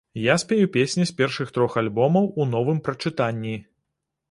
Я 0.19 0.35
спяю 0.43 0.67
песні 0.77 1.05
з 1.09 1.15
першых 1.19 1.51
трох 1.59 1.77
альбомаў 1.83 2.33
у 2.41 2.49
новым 2.57 2.83
прачытанні. 2.91 3.55